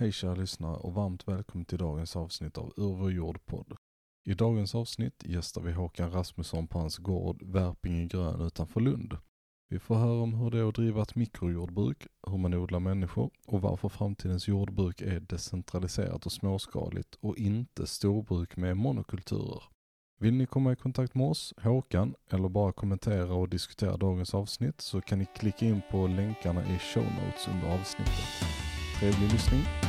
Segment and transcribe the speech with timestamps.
[0.00, 3.76] Hej kära lyssnare och varmt välkommen till dagens avsnitt av Ur vår jord-podd.
[4.24, 9.16] I dagens avsnitt gästar vi Håkan Rasmusson på hans gård Värpinge grön utanför Lund.
[9.68, 13.30] Vi får höra om hur det är att driva ett mikrojordbruk, hur man odlar människor
[13.46, 19.62] och varför framtidens jordbruk är decentraliserat och småskaligt och inte storbruk med monokulturer.
[20.20, 24.80] Vill ni komma i kontakt med oss, Håkan, eller bara kommentera och diskutera dagens avsnitt
[24.80, 28.58] så kan ni klicka in på länkarna i show notes under avsnittet.
[29.00, 29.87] Trevlig lyssning!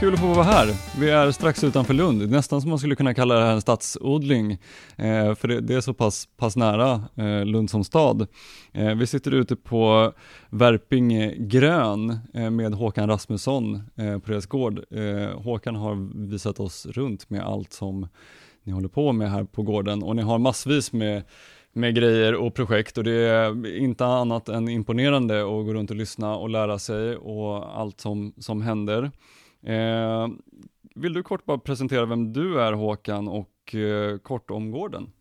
[0.00, 0.98] Kul att få vara här.
[1.00, 4.52] Vi är strax utanför Lund, nästan som man skulle kunna kalla det här en stadsodling,
[4.96, 8.26] eh, för det, det, är så pass, pass nära eh, Lund som stad.
[8.72, 10.12] Eh, vi sitter ute på
[10.50, 14.84] Värpinge grön eh, med Håkan Rasmusson eh, på deras gård.
[14.90, 18.08] Eh, Håkan har visat oss runt med allt som
[18.64, 21.22] ni håller på med här på gården och ni har massvis med
[21.72, 25.96] med grejer och projekt och det är inte annat än imponerande att gå runt och
[25.96, 29.10] lyssna och lära sig och allt som, som händer.
[29.62, 30.28] Eh,
[30.94, 35.12] vill du kort bara presentera vem du är Håkan och eh, kort om gården?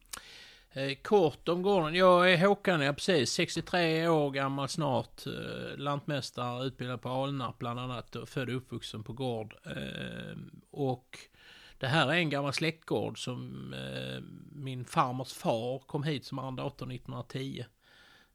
[0.71, 1.95] Eh, kort om gården.
[1.95, 5.25] Jag är Håkan, jag precis 63 år gammal snart.
[5.27, 8.15] Eh, lantmästare, utbildad på Alnarp bland annat.
[8.15, 9.55] Och född och uppvuxen på gård.
[9.65, 10.37] Eh,
[10.71, 11.17] och
[11.77, 16.85] det här är en gammal släktgård som eh, min farmors far kom hit som arrendator
[16.91, 17.65] 1910.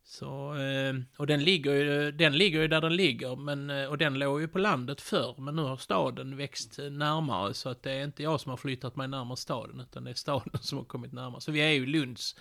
[0.06, 3.98] Så, eh, och den ligger, ju, den ligger ju där den ligger, men, eh, och
[3.98, 7.82] den låg ju på landet förr, men nu har staden växt eh, närmare, så att
[7.82, 10.78] det är inte jag som har flyttat mig närmare staden, utan det är staden som
[10.78, 11.40] har kommit närmare.
[11.40, 12.36] Så vi är ju Lunds,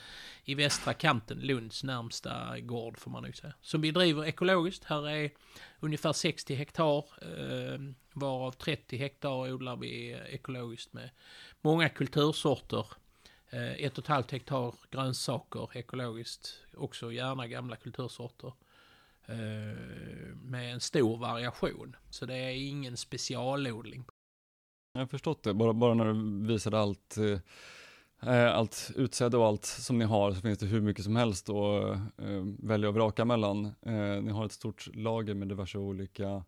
[0.46, 3.54] i västra kanten, Lunds närmsta gård får man nog säga.
[3.62, 5.32] Som vi driver ekologiskt, här är
[5.80, 7.06] ungefär 60 hektar,
[8.14, 11.10] varav 30 hektar odlar vi ekologiskt med
[11.62, 12.86] många kultursorter
[13.54, 18.54] Eh, ett och ett halvt hektar grönsaker ekologiskt, också gärna gamla kultursorter.
[19.26, 21.96] Eh, med en stor variation.
[22.10, 24.06] Så det är ingen specialodling.
[24.94, 29.46] Jag har förstått det, bara, bara när du visade allt, eh, eh, allt utsäde och
[29.46, 32.96] allt som ni har så finns det hur mycket som helst att eh, välja och
[32.96, 33.66] vraka mellan.
[33.66, 36.44] Eh, ni har ett stort lager med diverse olika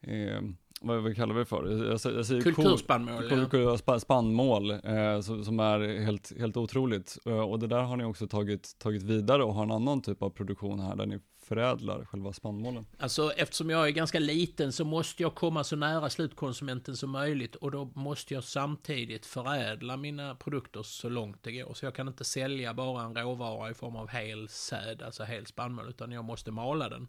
[0.00, 0.42] eh,
[0.80, 1.88] vad, vad kallar vi det för?
[1.88, 3.48] Jag, jag säger Kulturspannmål.
[3.48, 3.98] Kol, ja.
[3.98, 7.18] Spannmål, eh, som är helt, helt otroligt.
[7.26, 10.22] Eh, och det där har ni också tagit, tagit vidare och har en annan typ
[10.22, 12.86] av produktion här där ni förädlar själva spannmålen?
[12.98, 17.54] Alltså eftersom jag är ganska liten så måste jag komma så nära slutkonsumenten som möjligt
[17.54, 21.74] och då måste jag samtidigt förädla mina produkter så långt det går.
[21.74, 25.46] Så jag kan inte sälja bara en råvara i form av hel säd, alltså hel
[25.46, 27.08] spannmål, utan jag måste mala den.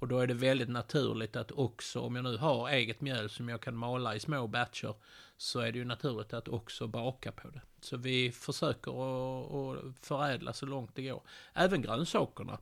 [0.00, 3.48] Och då är det väldigt naturligt att också, om jag nu har eget mjöl som
[3.48, 4.94] jag kan mala i små batcher,
[5.36, 7.60] så är det ju naturligt att också baka på det.
[7.80, 11.22] Så vi försöker att förädla så långt det går.
[11.54, 12.58] Även grönsakerna.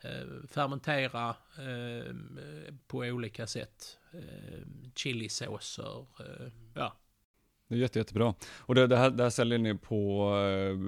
[0.00, 2.14] Eh, fermentera eh,
[2.86, 3.98] på olika sätt.
[4.12, 4.60] Eh,
[4.94, 6.06] chilisåser,
[6.74, 6.96] ja,
[7.68, 8.34] det är jätte, jättebra.
[8.58, 10.78] Och det, det, här, det här säljer ni på eh,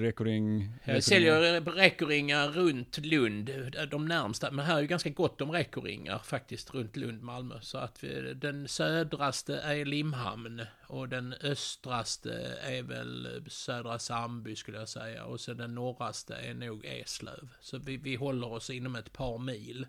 [0.00, 0.68] Rekoring?
[0.84, 3.50] Jag säljer Rekoringar runt Lund,
[3.90, 4.50] de närmsta.
[4.50, 7.54] Men här är ju ganska gott om Rekoringar faktiskt runt Lund, Malmö.
[7.60, 14.78] Så att vi, den södraste är Limhamn och den östraste är väl södra Sandby skulle
[14.78, 15.24] jag säga.
[15.24, 17.48] Och sen den norraste är nog Eslöv.
[17.60, 19.86] Så vi, vi håller oss inom ett par mil.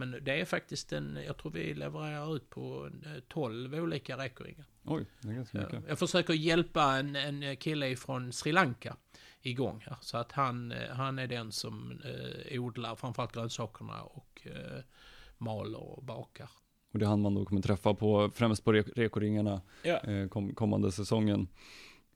[0.00, 2.90] Men det är faktiskt en, jag tror vi levererar ut på
[3.28, 4.64] 12 olika räckringar.
[4.84, 5.82] Oj, det är ganska mycket.
[5.88, 8.96] Jag försöker hjälpa en, en kille från Sri Lanka
[9.42, 9.96] igång här.
[10.00, 14.82] Så att han, han är den som eh, odlar framförallt grönsakerna och eh,
[15.38, 16.50] maler och bakar.
[16.92, 19.96] Och det är han man då kommer träffa på, främst på rekoringarna ja.
[19.96, 21.48] eh, kom, kommande säsongen.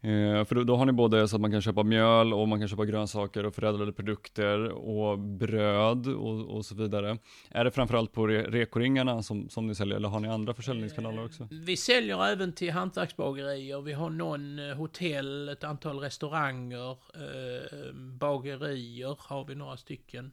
[0.05, 2.59] Eh, för då, då, har ni både så att man kan köpa mjöl och man
[2.59, 7.19] kan köpa grönsaker och förädlade produkter och bröd och, och så vidare.
[7.51, 11.25] Är det framförallt på re, rekoringarna som, som ni säljer eller har ni andra försäljningskanaler
[11.25, 11.43] också?
[11.43, 13.81] Eh, vi säljer även till hantverksbagerier.
[13.81, 20.33] Vi har någon eh, hotell, ett antal restauranger, eh, bagerier har vi några stycken.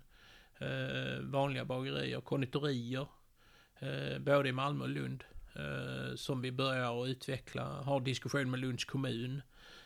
[0.60, 3.08] Eh, vanliga bagerier, konditorier.
[3.80, 5.24] Eh, både i Malmö och Lund.
[6.16, 9.42] Som vi börjar att utveckla, har diskussion med Lunds kommun.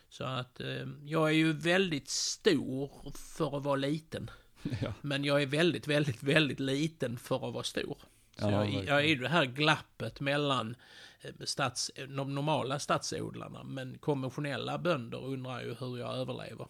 [0.09, 4.31] Så att eh, jag är ju väldigt stor för att vara liten.
[4.81, 4.93] Ja.
[5.01, 7.97] Men jag är väldigt, väldigt, väldigt liten för att vara stor.
[8.39, 10.75] Så ja, jag, jag, är i det här glappet mellan
[11.21, 16.67] eh, stats, de normala stadsodlarna, men konventionella bönder undrar ju hur jag överlever.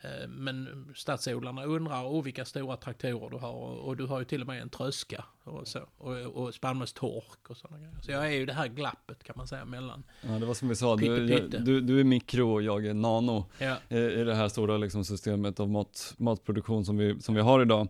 [0.00, 4.40] Eh, Men stadsodlarna undrar oh, vilka stora traktorer du har och, du har ju till
[4.40, 5.80] och med en tröska och så.
[5.98, 7.96] Och, och spannmålstork och sådana grejer.
[8.02, 10.04] Så jag är ju det här glappet kan man säga mellan.
[10.22, 13.44] Ja, det var som vi sa, du, du, du är mikro och jag är nano
[13.58, 17.40] Ja, i, i det här stora liksom, systemet av mat, matproduktion som vi, som vi
[17.40, 17.88] har idag.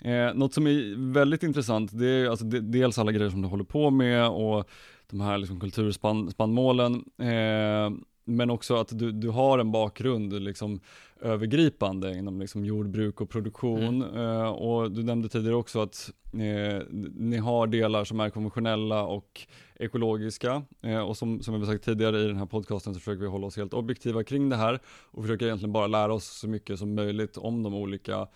[0.00, 3.64] Eh, något som är väldigt intressant, det är alltså, dels alla grejer som du håller
[3.64, 4.68] på med och
[5.10, 7.90] de här liksom, kulturspannmålen, eh,
[8.28, 10.80] men också att du, du har en bakgrund liksom,
[11.20, 14.16] övergripande inom liksom, jordbruk och produktion.
[14.16, 16.82] Eh, och du nämnde tidigare också att eh,
[17.14, 19.40] ni har delar som är konventionella och
[19.78, 20.62] ekologiska.
[20.82, 23.28] Eh, och som, som jag har sagt tidigare i den här podcasten så försöker vi
[23.28, 26.78] hålla oss helt objektiva kring det här och försöker egentligen bara lära oss så mycket
[26.78, 28.28] som möjligt om de olika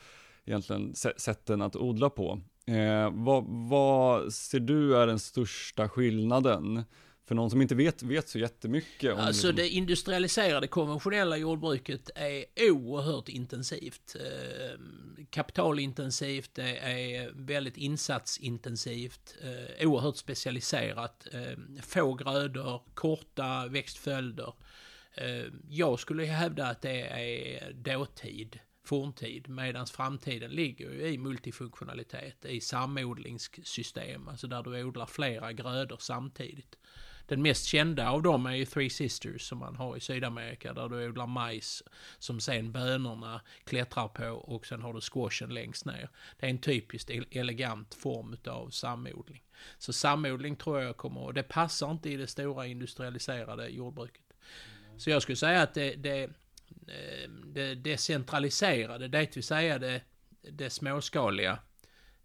[0.45, 2.41] egentligen sä- sätten att odla på.
[3.13, 6.85] Vad, vad ser du är den största skillnaden?
[7.33, 12.11] För någon som inte vet, vet så jättemycket om Alltså liksom- det industrialiserade konventionella jordbruket
[12.15, 14.17] är oerhört intensivt.
[14.21, 14.79] Eh,
[15.31, 21.27] Kapitalintensivt, det är väldigt insatsintensivt, eh, oerhört specialiserat.
[21.33, 24.53] eh, Få grödor, korta växtföljder.
[25.15, 32.45] Eh, Jag skulle hävda att det är dåtid, forntid, medan framtiden ligger ju i multifunktionalitet,
[32.45, 36.77] i samodlingssystem, alltså där du odlar flera grödor samtidigt.
[37.27, 40.89] Den mest kända av dem är ju Three Sisters som man har i Sydamerika där
[40.89, 41.83] du odlar majs
[42.19, 46.09] som sen bönorna klättrar på och sen har du squashen längst ner.
[46.39, 49.43] Det är en typiskt elegant form av samodling.
[49.79, 54.23] Så samodling tror jag kommer, och det passar inte i det stora industrialiserade jordbruket.
[54.97, 60.03] Så jag skulle säga att det, det, eh, det decentraliserade, det vill säga det,
[60.51, 61.59] det småskaliga,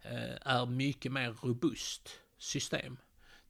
[0.02, 2.96] eh, är mycket mer robust system.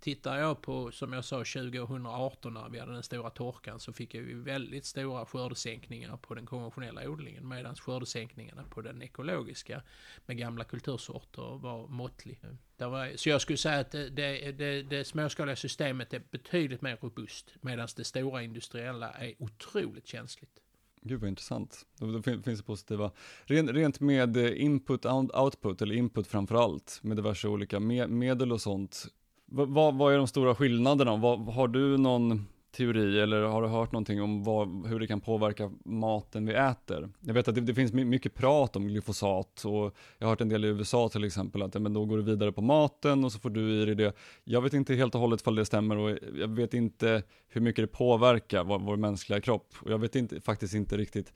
[0.01, 4.15] Tittar jag på, som jag sa, 2018 när vi hade den stora torkan så fick
[4.15, 9.83] vi väldigt stora skördesänkningar på den konventionella odlingen medan skördesänkningarna på den ekologiska
[10.27, 12.41] med gamla kultursorter var måttlig.
[12.77, 16.83] Det var, så jag skulle säga att det, det, det, det småskaliga systemet är betydligt
[16.83, 20.61] mer robust medan det stora industriella är otroligt känsligt.
[21.03, 21.87] Gud vad intressant.
[21.99, 23.11] Då, finns det positiva.
[23.45, 29.07] Rent, rent med input output, eller input framförallt, med diverse olika medel och sånt.
[29.51, 31.17] Vad, vad är de stora skillnaderna?
[31.17, 32.47] Vad, har du någon
[32.77, 37.09] teori eller har du hört någonting om vad, hur det kan påverka maten vi äter?
[37.21, 40.49] Jag vet att det, det finns mycket prat om glyfosat och jag har hört en
[40.49, 43.33] del i USA till exempel att ja, men då går du vidare på maten och
[43.33, 44.17] så får du i dig det.
[44.45, 47.83] Jag vet inte helt och hållet ifall det stämmer och jag vet inte hur mycket
[47.83, 51.33] det påverkar vår, vår mänskliga kropp och jag vet inte, faktiskt inte riktigt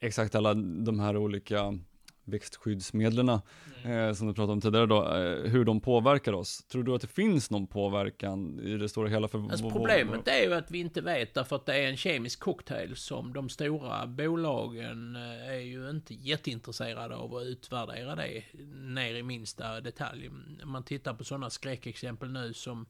[0.00, 1.78] exakt alla de här olika
[2.26, 6.64] växtskyddsmedlen eh, som du pratade om tidigare då, eh, hur de påverkar oss.
[6.64, 9.28] Tror du att det finns någon påverkan i det stora hela?
[9.28, 12.40] För Alltså problemet är ju att vi inte vet därför att det är en kemisk
[12.40, 18.42] cocktail som de stora bolagen eh, är ju inte jätteintresserade av att utvärdera det
[18.74, 20.30] ner i minsta detalj.
[20.64, 22.86] Man tittar på sådana skräckexempel nu som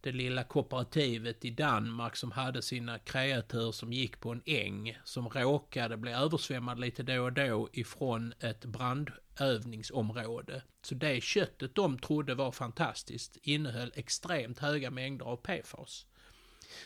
[0.00, 5.28] det lilla kooperativet i Danmark som hade sina kreatur som gick på en äng som
[5.28, 10.62] råkade bli översvämmad lite då och då ifrån ett brandövningsområde.
[10.82, 16.06] Så det köttet de trodde var fantastiskt innehöll extremt höga mängder av PFAS.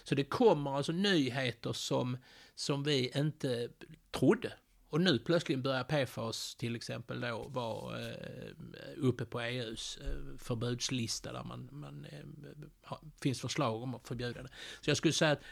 [0.05, 2.19] Så det kommer alltså nyheter som,
[2.55, 3.69] som vi inte
[4.11, 4.53] trodde.
[4.95, 8.53] Och nu plötsligt börjar PFAS till exempel då vara eh,
[8.97, 14.49] uppe på EUs eh, förbudslista där man, man eh, finns förslag om att förbjuda det.
[14.81, 15.43] Så jag skulle säga att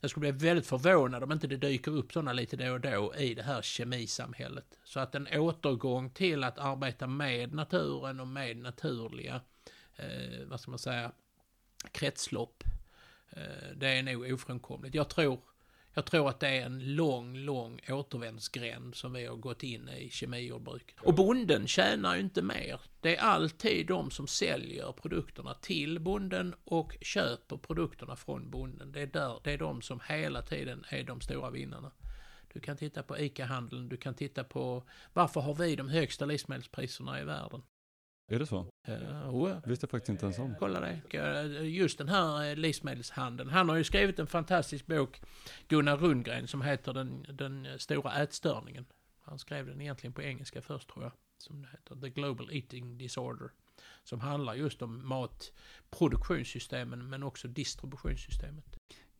[0.00, 3.14] jag skulle bli väldigt förvånad om inte det dyker upp sådana lite då och då
[3.14, 4.78] i det här kemisamhället.
[4.84, 9.40] Så att en återgång till att arbeta med naturen och med naturliga,
[9.96, 11.12] eh, vad ska man säga,
[11.92, 12.64] kretslopp.
[13.30, 14.94] Eh, det är nog ofrånkomligt.
[14.94, 15.40] Jag tror,
[15.94, 20.10] jag tror att det är en lång, lång återvändsgränd som vi har gått in i
[20.10, 20.96] kemijordbruket.
[21.00, 22.80] Och bonden tjänar ju inte mer.
[23.00, 28.92] Det är alltid de som säljer produkterna till bonden och köper produkterna från bonden.
[28.92, 31.92] Det är, där, det är de som hela tiden är de stora vinnarna.
[32.52, 34.82] Du kan titta på ICA-handeln, du kan titta på
[35.12, 37.62] varför har vi de högsta livsmedelspriserna i världen?
[38.28, 38.71] Är det så?
[38.88, 40.54] Uh, oh, Visste faktiskt inte ens om.
[40.58, 41.00] Kolla det.
[41.10, 43.50] Eh, Just den här eh, livsmedelshandeln.
[43.50, 45.20] Han har ju skrivit en fantastisk bok,
[45.68, 48.86] Gunnar Rundgren, som heter Den, den stora ätstörningen.
[49.20, 51.12] Han skrev den egentligen på engelska först tror jag.
[51.38, 53.50] Som det heter, The Global Eating Disorder.
[54.04, 58.64] Som handlar just om matproduktionssystemen men också distributionssystemet.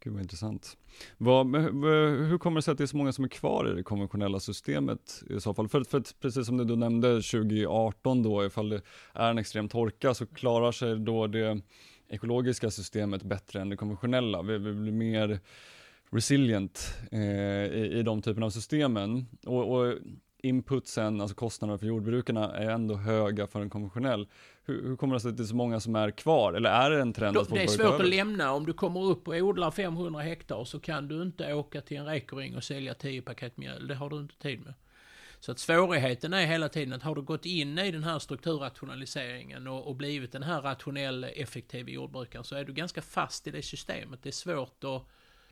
[0.04, 0.76] Gud vad intressant.
[1.18, 3.74] Vad, hur hur kommer det sig att det är så många som är kvar i
[3.74, 5.68] det konventionella systemet i så fall?
[5.68, 8.80] För, för att precis som du då nämnde 2018 då, ifall det
[9.12, 11.60] är en extrem torka så klarar sig då det
[12.08, 14.42] ekologiska systemet bättre än det konventionella.
[14.42, 15.40] Vi, vi blir mer
[16.10, 17.20] resilient eh,
[17.66, 19.26] i, i de typerna av systemen.
[19.46, 19.94] Och, och
[20.42, 24.28] inputsen, alltså kostnaderna för jordbrukarna, är ändå höga för en konventionell.
[24.64, 26.52] Hur, hur kommer det sig att det är så många som är kvar?
[26.52, 28.52] Eller är det en trend att folk Det är svårt att lämna.
[28.52, 32.06] Om du kommer upp och odlar 500 hektar så kan du inte åka till en
[32.06, 33.88] Reko-ring och sälja 10 paket mjöl.
[33.88, 34.74] Det har du inte tid med.
[35.40, 39.66] Så att svårigheten är hela tiden att har du gått in i den här strukturrationaliseringen
[39.66, 43.62] och, och blivit den här rationell, effektiv jordbrukaren så är du ganska fast i det
[43.62, 44.22] systemet.
[44.22, 45.02] Det är svårt att,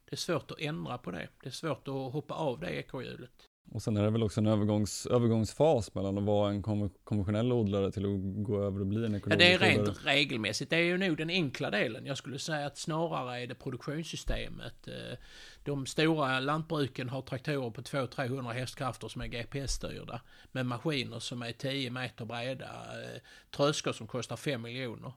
[0.05, 1.29] det är svårt att ändra på det.
[1.43, 3.50] Det är svårt att hoppa av det ekorrhjulet.
[3.73, 7.53] Och sen är det väl också en övergångs, övergångsfas mellan att vara en konven- konventionell
[7.53, 9.87] odlare till att gå över och bli en Ja, ekologisk det är odlare.
[9.89, 10.71] rent regelmässigt.
[10.71, 12.07] Det är ju nog den enkla delen.
[12.07, 14.89] Jag skulle säga att snarare är det produktionssystemet.
[14.89, 15.19] Eh,
[15.65, 20.21] De stora lantbruken har traktorer på 200-300 hästkrafter som är GPS-styrda.
[20.53, 22.65] Med maskiner som är 10 meter breda.
[22.65, 23.21] eh,
[23.57, 25.13] Tröskor som kostar 5 miljoner.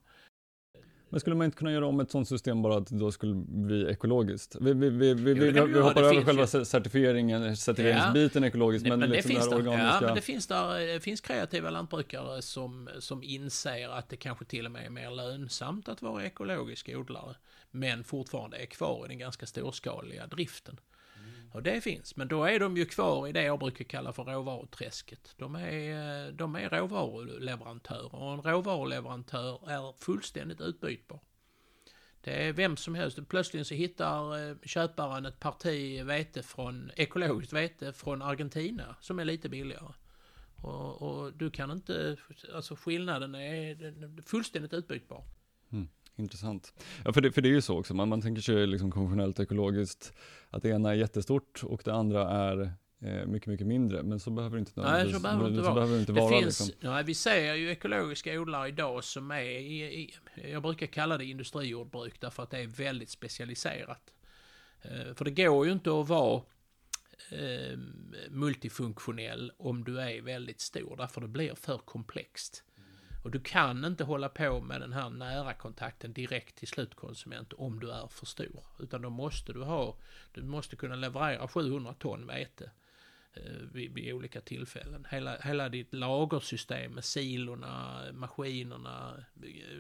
[1.14, 3.36] Men skulle man inte kunna göra om ett sånt system bara att det då skulle
[3.48, 4.56] bli ekologiskt?
[4.62, 6.64] Vi, vi, vi, vi, Jo, det vi, vi hoppar Det över finns själva ju- cer-
[6.64, 9.98] certifieringen, certifieringsbiten ekologiskt, Nej, men, men det liksom finns det här där, organiska.
[10.02, 14.46] ja, men det finns där, det finns kreativa lantbrukare som, som inser att det kanske
[14.46, 17.36] till och med är mer lönsamt att vara ekologisk odlare.
[17.72, 20.80] Men fortfarande är kvar i den ganska storskaliga driften.
[21.54, 24.24] Och det finns, men då är de ju kvar i det jag brukar kalla för
[24.24, 25.34] råvaruträsket.
[25.38, 31.20] De är, eh, de är råvaruleverantörer och en råvaruleverantör är fullständigt utbytbar.
[32.22, 33.20] Det är vem som helst.
[33.30, 39.26] Plötsligt så hittar eh, köparen ett parti vete från, ekologiskt vete från Argentina som är
[39.26, 39.94] lite billigare.
[40.56, 42.18] Och, och du kan inte,
[42.54, 45.24] alltså skillnaden är är fullständigt utbytbar.
[45.72, 45.88] Mm.
[46.16, 46.74] Intressant.
[47.06, 49.40] Ja, för det, för det är ju så också, man, man tänker sig liksom konventionellt
[49.40, 50.14] ekologiskt,
[50.50, 54.04] att det ena är jättestort och det andra är eh, mycket, mycket mindre.
[54.04, 55.74] Men så behöver det inte Nej, så behöver det inte så vara.
[55.76, 56.40] behöver det inte Det vara.
[56.42, 56.90] finns, liksom.
[56.92, 60.14] nej, vi ser ju ekologiska odlare idag som är i, i,
[60.52, 64.14] jag brukar kalla det industrijordbruk därför att det är väldigt specialiserat.
[64.82, 66.42] Eh, för det går ju inte att vara
[67.32, 67.78] eh,
[68.30, 72.64] multifunktionell om du är väldigt stor, därför det blir för komplext.
[73.24, 77.80] Och du kan inte hålla på med den här nära kontakten direkt till slutkonsument om
[77.80, 78.64] du är för stor.
[78.80, 79.96] Utan då måste du ha,
[80.32, 82.72] du måste kunna leverera 700 ton vete
[83.36, 83.42] Eh,
[83.74, 85.08] vid, vid olika tillfällen.
[85.10, 89.14] Hela, hela ditt lagersystem med silorna, maskinerna,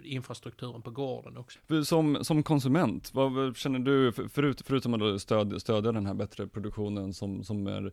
[0.03, 1.59] infrastrukturen på gården också.
[1.85, 7.13] Som, som konsument, vad känner du, förut, förutom att stöd, stödja den här bättre produktionen
[7.13, 7.91] som, som är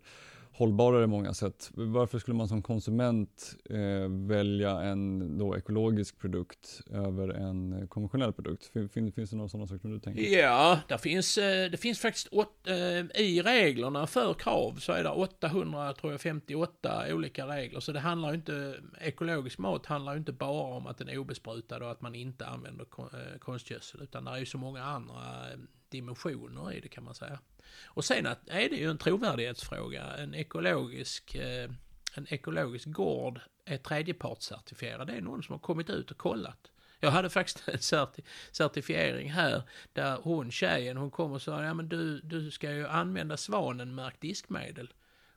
[0.52, 6.81] hållbarare i många sätt, varför skulle man som konsument eh, välja en då ekologisk produkt
[6.90, 8.71] över en konventionell produkt?
[8.93, 10.23] Fin, finns det några sådana saker som du tänker?
[10.23, 15.02] Ja, det finns, eh, det finns faktiskt åt, eh, i reglerna för krav så är
[15.02, 17.80] det åtta 858 olika regler.
[17.80, 21.19] Så det handlar ju inte, ekologisk mat handlar ju inte bara om att den är
[21.19, 24.02] obesprutad och att man inte använder eh, konstgödsel.
[24.02, 27.38] Utan det är ju så många andra eh, dimensioner i det kan man säga.
[27.85, 30.16] Och sen är det ju en trovärdighetsfråga.
[30.16, 31.71] En ekologisk, eh,
[32.14, 35.07] en ekologisk gård är tredjepartscertifierad.
[35.07, 36.71] Det är någon som har kommit ut och kollat.
[37.00, 41.75] Jag hade faktiskt en certi certifiering här där hon tjejen hon kom och sa ja
[41.75, 44.92] men du, du ska ju använda svanen märkt diskmedel.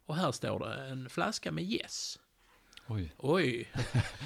[0.06, 2.20] Och här står det en flaska med Yes.
[2.88, 3.14] Oj.
[3.18, 3.72] Oj,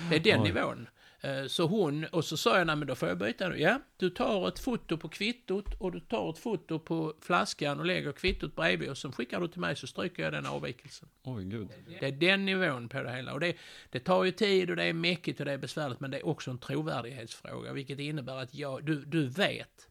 [0.10, 0.48] det är den Oj.
[0.53, 0.88] nivån.
[1.22, 3.60] Eh, Så hon, och så sa jag, nej men då får jag byta nu.
[3.62, 7.86] Ja, du tar ett foto på kvittot och du tar ett foto på flaskan och
[7.86, 11.10] lägger kvittot bredvid och så skickar du till mig så stryker jag den avvikelsen.
[11.24, 11.67] Oj, gud.
[12.00, 13.34] Det är den nivån på det hela.
[13.34, 13.55] Och det,
[13.89, 16.25] det tar ju tid och det är mäckigt och det är besvärligt men det är
[16.27, 19.88] också en trovärdighetsfråga vilket innebär att jag, du, du vet.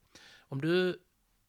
[0.48, 0.98] Om du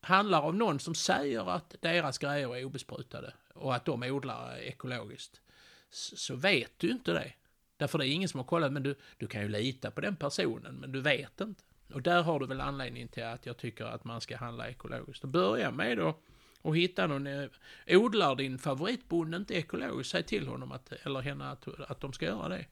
[0.01, 5.41] handlar av någon som säger att deras grejer är obesprutade och att de odlar ekologiskt
[5.89, 7.33] så, vet du inte det.
[7.77, 10.15] Därför det är ingen som har kollat men du, du kan ju lita på den
[10.15, 11.63] personen men du vet inte.
[11.93, 15.23] Och där har du väl anledningen till att jag tycker att man ska handla ekologiskt.
[15.23, 16.19] Och börja med då
[16.61, 17.49] och hitta någon, eh,
[17.87, 22.25] odlar din favoritbonde inte ekologiskt, säg till honom att, eller henne att, att de ska
[22.25, 22.65] göra det.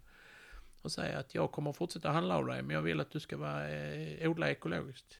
[0.82, 3.38] Och säga att jag kommer fortsätta handla av dig, men jag vill att du ska
[3.38, 5.20] vara, eh, odla ekologiskt.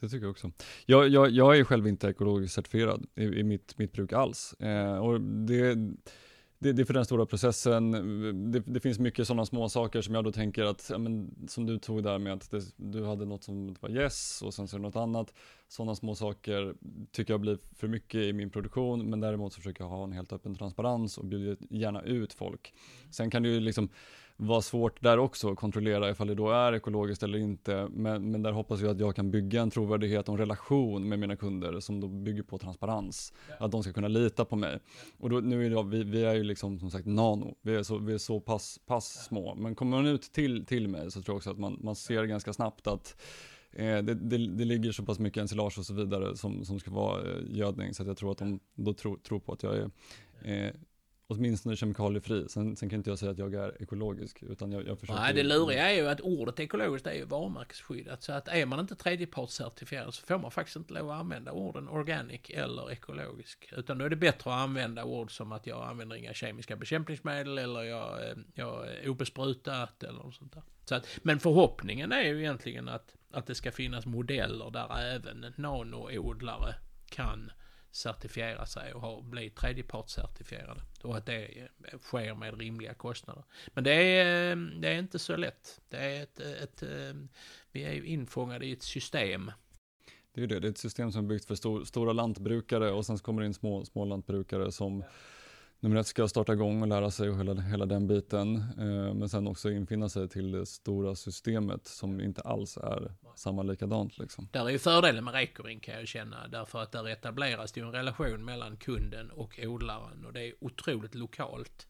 [0.00, 0.50] Det tycker jag också.
[0.86, 4.52] Jag, jag, jag är själv inte ekologiskt certifierad i, i mitt, mitt bruk alls.
[4.52, 5.74] Eh, och det,
[6.58, 7.90] det, det är för den stora processen.
[8.52, 11.66] Det, det finns mycket sådana små saker som jag då tänker att, ja, men, som
[11.66, 14.76] du tog där med att det, du hade något som var yes och sen så
[14.76, 15.34] är det något annat.
[15.68, 16.74] Sådana små saker
[17.12, 20.12] tycker jag blir för mycket i min produktion, men däremot så försöker jag ha en
[20.12, 22.74] helt öppen transparens och bjuder gärna ut folk.
[23.10, 23.88] Sen kan det ju liksom
[24.36, 27.88] vara svårt där också att kontrollera ifall det då är ekologiskt eller inte.
[27.90, 31.18] Men, men där hoppas jag att jag kan bygga en trovärdighet och en relation med
[31.18, 33.32] mina kunder som då bygger på transparens.
[33.58, 34.78] Att de ska kunna lita på mig.
[35.18, 37.82] Och då, nu är jag, vi, vi är ju liksom som sagt nano, vi är
[37.82, 39.54] så, vi är så pass, pass små.
[39.54, 42.24] Men kommer man ut till, till mig så tror jag också att man, man ser
[42.24, 43.22] ganska snabbt att
[43.72, 46.90] eh, det, det, det, ligger så pass mycket ensilage och så vidare som, som ska
[46.90, 49.76] vara eh, gödning så att jag tror att de då tror, tror på att jag
[49.76, 49.90] är
[50.42, 50.72] eh,
[51.26, 52.48] åtminstone kemikaliefri.
[52.48, 55.20] Sen, sen kan inte jag säga att jag är ekologisk, utan jag, jag försöker...
[55.20, 58.22] Nej, det luriga är ju att ordet ekologiskt är ju varumärkesskyddat.
[58.22, 61.88] Så att är man inte tredjepartscertifierad så får man faktiskt inte lov att använda orden
[61.88, 63.72] organic eller ekologisk.
[63.76, 67.58] Utan då är det bättre att använda ord som att jag använder inga kemiska bekämpningsmedel
[67.58, 70.62] eller jag, eh, jag är obesprutat eller något sånt där.
[70.84, 75.52] Så att, men förhoppningen är ju egentligen att, att det ska finnas modeller där även
[75.56, 76.74] nanoodlare
[77.10, 77.50] kan
[77.94, 80.80] certifiera sig och ha, bli tredjepartscertifierade.
[81.02, 81.68] Och att det
[82.02, 83.44] sker med rimliga kostnader.
[83.66, 85.80] Men det är, det är inte så lätt.
[85.88, 86.82] Det är ett, ett,
[87.72, 89.50] vi är ju infångade i ett system.
[90.32, 92.90] Det är ju det, det är ett system som är byggt för stor, stora lantbrukare
[92.90, 95.04] och sen så kommer det in små, små lantbrukare som
[95.84, 98.56] nummer ett ska starta igång och lära sig och hela, hela den biten.
[98.56, 103.62] Eh, men sen också infinna sig till det stora systemet som inte alls är samma
[103.62, 104.18] likadant.
[104.18, 104.48] Liksom.
[104.52, 106.48] Där är ju fördelen med Rekoring kan jag känna.
[106.48, 110.52] Därför att där etableras det ju en relation mellan kunden och odlaren och det är
[110.60, 111.86] otroligt lokalt.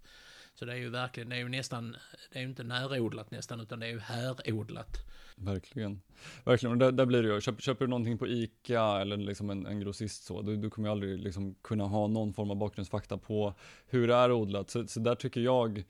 [0.55, 1.97] Så det är ju verkligen, det är ju nästan,
[2.33, 4.97] det är ju inte närodlat nästan utan det är ju härodlat.
[5.37, 6.01] Verkligen.
[6.45, 9.51] Verkligen, och där, där blir det ju, köper, köper du någonting på ICA eller liksom
[9.51, 12.57] en, en grossist så, du, du kommer ju aldrig liksom kunna ha någon form av
[12.57, 13.55] bakgrundsfakta på
[13.87, 14.71] hur det är odlat.
[14.71, 15.85] Så, så där tycker jag,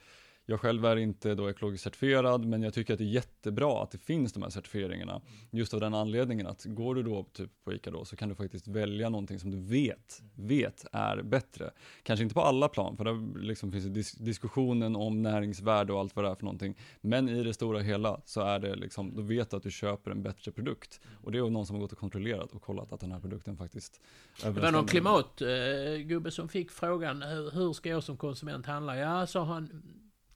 [0.47, 3.91] jag själv är inte då ekologiskt certifierad, men jag tycker att det är jättebra att
[3.91, 5.21] det finns de här certifieringarna.
[5.51, 8.35] Just av den anledningen att går du då typ på ICA då så kan du
[8.35, 11.71] faktiskt välja någonting som du vet, vet är bättre.
[12.03, 16.17] Kanske inte på alla plan, för där liksom finns dis diskussionen om näringsvärde och allt
[16.17, 16.79] vad det är för någonting.
[17.01, 20.11] Men i det stora hela så är det liksom, då vet du att du köper
[20.11, 21.01] en bättre produkt.
[21.23, 23.57] Och det är någon som har gått och kontrollerat och kollat att den här produkten
[23.57, 24.01] faktiskt
[24.43, 27.23] Det var någon klimatgubbe som fick frågan,
[27.53, 28.97] hur ska jag som konsument handla?
[28.97, 29.83] Ja, sa han,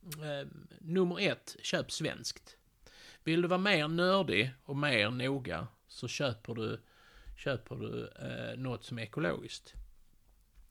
[0.02, 0.49] eh,
[0.81, 2.57] nummer ett, köp svenskt.
[3.25, 6.81] Vill du vara mer nördig och mer noga så köper du,
[7.37, 9.75] köper du eh, något som är ekologiskt.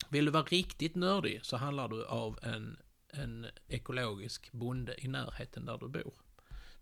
[0.09, 2.79] Vill du vara riktigt nördig så handlar du av en,
[3.09, 6.13] en ekologisk bonde i närheten där du bor.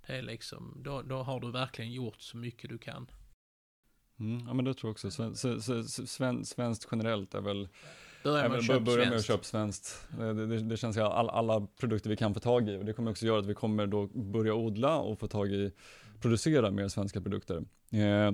[0.07, 3.07] Det är liksom, då, då har du verkligen gjort så mycket du kan.
[4.19, 5.11] Mm, ja men det tror jag också.
[5.11, 5.35] Sven,
[6.07, 7.67] sven, svenskt generellt är väl
[8.25, 10.07] Börja med, att börja med att köpa svenskt.
[10.17, 12.93] Det, det, det känns som all, alla produkter vi kan få tag i och det
[12.93, 15.71] kommer också göra att vi kommer då börja odla och få tag i,
[16.21, 17.63] producera mer svenska produkter.
[17.91, 18.31] Eh,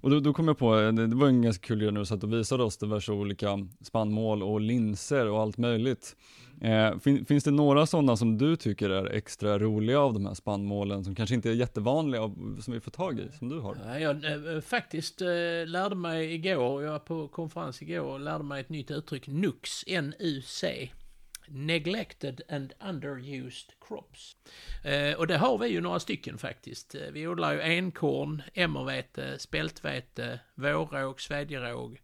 [0.00, 2.00] och då, då kom jag på, eh, det, det var en ganska kul grej när
[2.00, 6.16] du satt och visade oss diverse olika spannmål och linser och allt möjligt.
[6.60, 10.34] Eh, fin, finns det några sådana som du tycker är extra roliga av de här
[10.34, 12.20] spannmålen som kanske inte är jättevanliga
[12.60, 13.76] som vi får tag i, som du har?
[13.86, 15.26] Ja, jag äh, faktiskt äh,
[15.66, 19.84] lärde mig igår, jag var på konferens igår och lärde mig ett nytt uttryck, NUX,
[19.86, 20.90] N-U-C.
[21.48, 24.36] Neglected and Underused Crops.
[24.84, 26.94] Eh, och det har vi ju några stycken faktiskt.
[26.94, 32.00] Eh, vi odlar ju enkorn, emmervete, spältvete, vårråg, svedjeråg,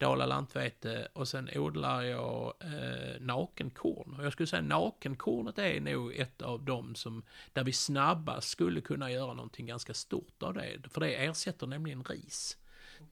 [0.00, 4.14] Dala lantvete och sen odlar jag eh, nakenkorn.
[4.18, 8.80] Och jag skulle säga nakenkornet är nog ett av dem som, där vi snabbast skulle
[8.80, 10.78] kunna göra någonting ganska stort av det.
[10.90, 12.56] För det ersätter nämligen ris.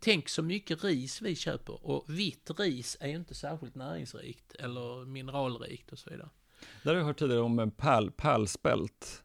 [0.00, 5.04] Tänk så mycket ris vi köper och vitt ris är ju inte särskilt näringsrikt eller
[5.04, 6.28] mineralrikt och så vidare.
[6.82, 9.22] Där har jag hört tidigare om pärl, pärlspält.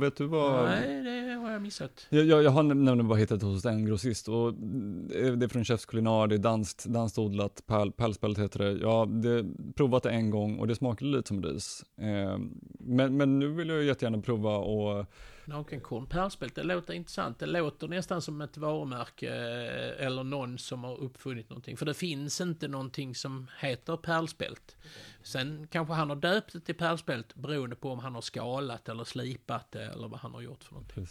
[0.00, 0.64] Vet du vad?
[0.64, 2.06] Nej, det har jag missat.
[2.10, 5.86] Jag, jag, jag har nämligen bara hittat hos en grossist och det är från Chefs
[5.86, 8.72] Culinar, det är danskt, danskt odlat, pärl, pärlspelt heter det.
[8.72, 11.84] Jag har provat det en gång och det smakade lite som ris.
[11.96, 12.38] Eh,
[12.78, 15.06] men, men nu vill jag jättegärna prova och
[15.46, 17.38] Nakenkorn, pärlspelt, det låter intressant.
[17.38, 21.76] Det låter nästan som ett varumärke eh, eller någon som har uppfunnit någonting.
[21.76, 24.76] För det finns inte någonting som heter pärlspelt.
[25.22, 29.04] Sen kanske han har döpt det till pärlspelt beroende på om han har skalat eller
[29.04, 31.06] slipat det eller vad han har gjort för någonting.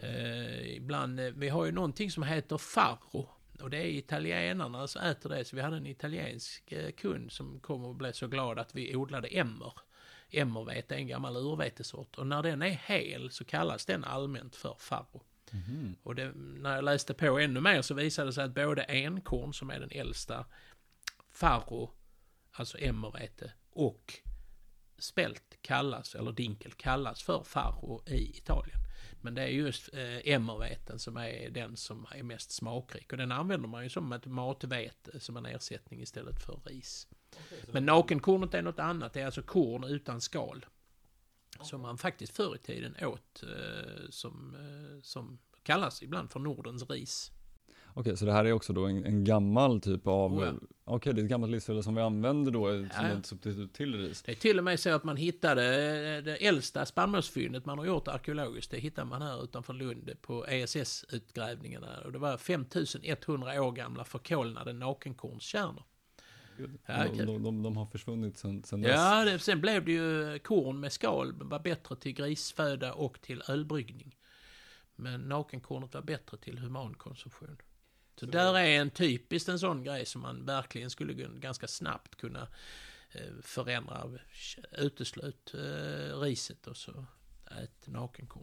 [0.00, 3.28] Eh, ibland, eh, vi har ju någonting som heter farro.
[3.62, 5.44] Och det är italienarna som äter det.
[5.44, 8.96] Så vi hade en italiensk eh, kund som kom och blev så glad att vi
[8.96, 9.72] odlade emmer.
[10.30, 14.76] Emmervete är en gammal urvetesort och när den är hel så kallas den allmänt för
[14.78, 15.22] farro.
[15.52, 15.96] Mm.
[16.02, 19.54] Och det, när jag läste på ännu mer så visade det sig att både enkorn
[19.54, 20.46] som är den äldsta,
[21.30, 21.90] farro,
[22.52, 24.14] alltså emmervete, och
[24.98, 28.78] spält kallas, eller dinkel kallas för farro i Italien.
[29.20, 33.12] Men det är just eh, emmerveten som är den som är mest smakrik.
[33.12, 37.08] Och den använder man ju som ett matvete, som en ersättning istället för ris.
[37.72, 40.66] Men nakenkornet är något annat, det är alltså korn utan skal.
[41.62, 46.90] Som man faktiskt förr i tiden åt, eh, som, eh, som kallas ibland för Nordens
[46.90, 47.32] ris.
[47.94, 50.52] Okej, så det här är också då en, en gammal typ av, Oh ja.
[50.84, 53.94] okej det är ett gammalt livsmedel som vi använder då som Ja, ett substitut till
[53.94, 54.22] ris.
[54.22, 55.64] Det är till och med så att man hittade
[56.16, 58.70] eh, det äldsta spannmålsfyndet man har gjort arkeologiskt.
[58.70, 62.00] Det hittade man här utanför Lund på ESS-utgrävningarna.
[62.04, 65.82] Och det var 5100 år gamla förkolnade nakenkornskärnor.
[66.86, 68.92] Ja, de, de, de, har försvunnit sen, sen dess.
[68.92, 71.32] Ja, sen blev det ju korn med skal.
[71.32, 74.16] var bättre till grisföda och till ölbryggning.
[74.96, 77.56] Men nakenkornet var bättre till humankonsumtion.
[78.16, 82.48] Så där är en typiskt en sån grej som man verkligen skulle ganska snabbt kunna
[83.12, 84.10] eh, förändra.
[84.78, 87.04] Uteslut eh, riset och så
[87.62, 88.42] ät nakenkorn.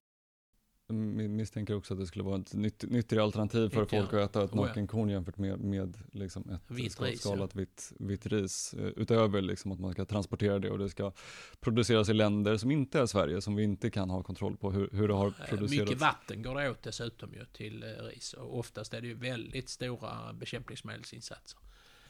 [0.88, 4.54] Misstänker också att det skulle vara ett nytt, nyttigare alternativ för folk att äta ett
[4.54, 8.74] Oh nakenkorn jämfört med, med liksom ett Vitt skalat vitt, vitt ris.
[8.74, 11.12] Eh, Utöver liksom att man ska transportera det och det ska
[11.60, 14.90] produceras i länder som inte är Sverige, som vi inte kan ha kontroll på hur,
[14.92, 15.90] hur det har Eh, producerats.
[15.90, 18.34] Mycket vatten går det åt dessutom ju till eh, ris.
[18.34, 21.60] Och oftast är det ju väldigt stora bekämpningsmedelsinsatser.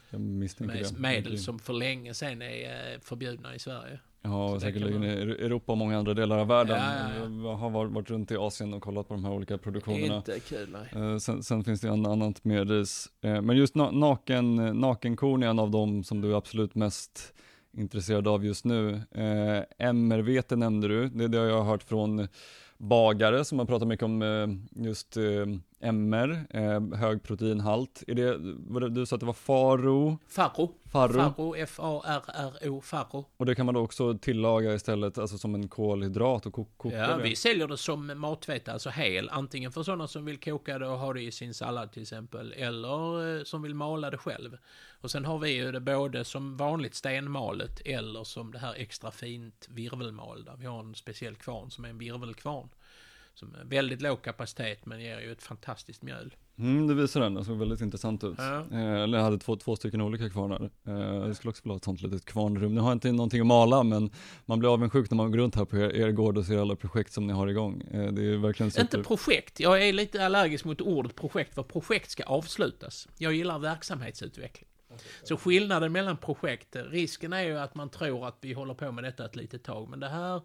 [0.10, 1.00] Jag misstänker Med det.
[1.00, 4.00] medel som för länge sedan är förbjudna i Sverige.
[4.26, 6.78] Ja, Så det säkerligen i Europa och många andra delar av världen.
[6.78, 7.50] Ja, ja, ja.
[7.50, 10.16] Jag har varit, runt i Asien och kollat på de här olika produktionerna.
[10.16, 11.04] Inte kul nej.
[11.04, 13.10] Eh, sen, sen finns det en annat med ris.
[13.22, 17.34] Eh, men just na naken, nakenkorn är en av dem som du är absolut mest
[17.78, 19.02] intresserad av just nu.
[19.12, 22.28] Eh, MR-vete nämnde du, det, det har jag hört från
[22.78, 25.24] bagare som har pratat mycket om eh, just eh,
[25.80, 28.04] MR, eh, hög proteinhalt.
[28.08, 28.38] Är det,
[28.80, 30.72] det, du sa att det var faro, Farro.
[30.92, 33.26] farro, Farro, F-A-R-R-O, farro.
[33.38, 36.96] och det kan man då också tillaga istället, alltså som en kolhydrat och ko koka
[36.98, 37.24] Ja, det.
[37.24, 39.30] vi säljer det som matvete, alltså hel.
[39.30, 42.54] Antingen för sådana som vill koka det och ha det i sin sallad till exempel.
[42.58, 44.58] Eller eh, som vill mala det själv.
[45.02, 49.12] Och sen har vi ju det både som vanligt stenmalet eller som det här extra
[49.12, 50.56] fint virvelmalda.
[50.60, 52.70] Vi har en speciell kvarn som är en virvelkvarn.
[53.36, 56.36] Som är väldigt låg kapacitet men ger ju ett fantastiskt mjöl.
[56.58, 58.36] Mm, det visar den, den såg väldigt intressant ut.
[58.38, 58.66] Ja.
[58.72, 60.70] Eh, eller jag hade två, två stycken olika kvarnar.
[60.88, 62.76] Eh, jag skulle också vilja ha ett sånt litet kvarnrum.
[62.76, 64.10] Nu har jag inte någonting att mala, men
[64.46, 66.76] man blir avundsjuk när man går runt här på er, er gård och ser alla
[66.76, 67.82] projekt som ni har igång.
[67.82, 68.82] Eh, det är verkligen super.
[68.82, 69.60] Inte projekt.
[69.60, 73.08] Jag är lite allergisk mot ordet projekt, för projekt ska avslutas.
[73.18, 74.70] Jag gillar verksamhetsutveckling.
[75.24, 79.04] Så skillnaden mellan projekt, risken är ju att man tror att vi håller på med
[79.04, 80.42] detta ett litet tag, men det här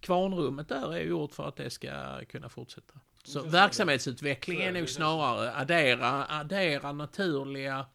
[0.00, 2.94] kvarnrummet där är gjort för att det ska kunna fortsätta.
[3.24, 7.86] Så verksamhetsutveckling är nog snarare addera, addera naturliga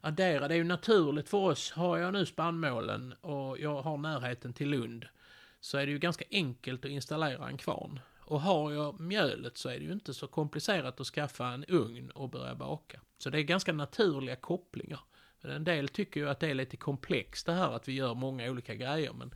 [0.00, 1.70] addera, det är ju naturligt för oss.
[1.72, 5.06] Har jag nu spannmålen och jag har närheten till Lund
[5.60, 8.00] så är det ju ganska enkelt att installera en kvarn.
[8.20, 12.10] Och har jag mjölet så är det ju inte så komplicerat att skaffa en ugn
[12.10, 13.00] och börja baka.
[13.18, 15.00] Så det är ganska naturliga kopplingar.
[15.42, 18.14] Men En del tycker ju att det är lite komplext det här att vi gör
[18.14, 19.30] många olika grejer men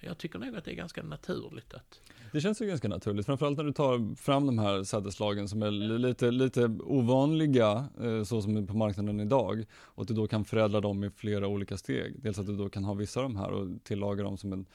[0.00, 2.00] jag tycker nog att det är ganska naturligt att...
[2.32, 5.70] Det känns ju ganska naturligt, framförallt när du tar fram de här sädesslagen som är
[5.98, 10.44] lite, lite ovanliga, eh, så som är på marknaden idag, och att du då kan
[10.44, 12.22] förädla dem i flera olika steg.
[12.22, 14.66] Dels att du då kan ha vissa av de här och tillaga dem som en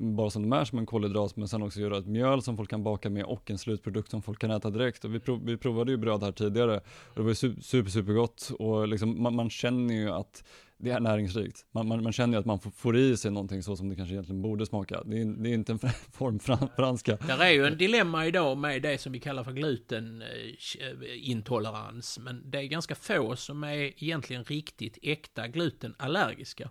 [0.00, 2.70] bara som de är som en kolhydrat men sen också göra ett mjöl som folk
[2.70, 5.04] kan baka med och en slutprodukt som folk kan äta direkt.
[5.04, 8.12] Och vi, prov, vi provade ju bröd här tidigare och det var ju super, super,
[8.12, 10.44] gott och liksom, man, man känner ju att
[10.82, 11.66] det är näringsrikt.
[11.72, 14.14] Man, man, man känner ju att man får, i sig någonting så som det kanske
[14.14, 15.02] egentligen borde smaka.
[15.04, 15.78] Det är, det är inte en
[16.12, 16.38] form
[16.76, 17.16] franska.
[17.16, 22.18] Det är ju en dilemma idag med det som vi kallar för glutenintolerans.
[22.18, 26.70] Eh, Men det är ganska få som är egentligen riktigt äkta glutenallergiska.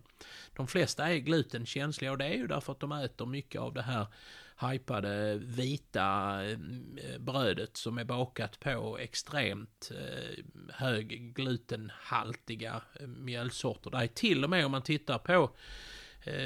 [0.55, 3.81] De flesta är glutenkänsliga och det är ju därför att de äter mycket av det
[3.81, 4.07] här
[4.61, 6.57] hypade vita eh,
[7.19, 10.43] brödet som är bakat på extremt eh,
[10.73, 13.91] hög glutenhaltiga eh, mjölsorter.
[13.91, 15.55] Det är till och med om man tittar på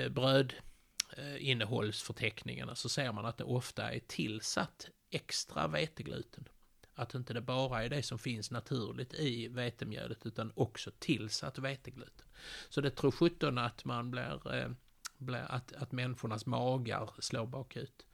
[0.10, 6.48] brödinnehållsförteckningarna så ser man att det ofta är tillsatt extra vetegluten.
[6.96, 12.26] Att inte det bara är det som finns naturligt i vetemjölet utan också tillsatt vetegluten.
[12.70, 14.70] Så det tror sjutton att man blir, eh,
[15.24, 18.06] blir att, att människornas magar slår bakut.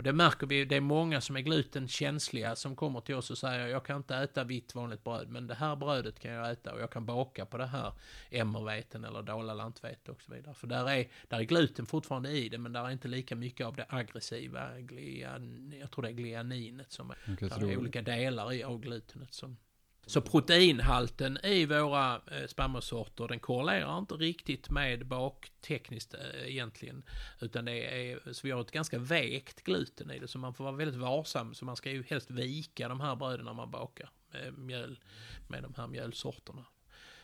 [0.00, 3.38] Och det märker vi, det är många som är glutenkänsliga som kommer till oss och
[3.38, 6.72] säger jag kan inte äta vitt vanligt bröd men det här brödet kan jag äta
[6.72, 7.92] och jag kan baka på det här
[8.30, 10.54] emmerveten eller dalalantvetet och så vidare.
[10.54, 13.66] För där är, där är gluten fortfarande i det men där är inte lika mycket
[13.66, 17.16] av det aggressiva, glian, jag tror det är glianinet som är,
[17.48, 19.56] där är olika delar i, av glutenet som
[20.06, 27.02] så proteinhalten i våra eh, spannmålssorter den korrelerar inte riktigt med baktekniskt eh, egentligen.
[27.40, 30.64] Utan det är, så vi har ett ganska vägt gluten i det så man får
[30.64, 31.54] vara väldigt varsam.
[31.54, 35.00] Så man ska ju helst vika de här bröden när man bakar med mjöl,
[35.48, 36.64] med de här mjölsorterna.